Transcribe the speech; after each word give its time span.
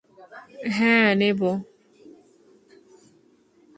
হ্যাঁ, 0.71 1.09
নেবো। 1.15 1.51